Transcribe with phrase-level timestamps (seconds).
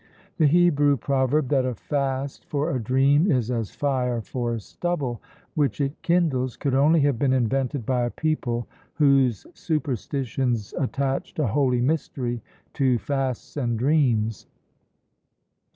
[0.39, 5.21] The Hebrew proverb that "A fast for a dream, is as fire for stubble,"
[5.53, 11.45] which it kindles, could only have been invented by a people whose superstitions attached a
[11.45, 12.41] holy mystery
[12.73, 14.47] to fasts and dreams.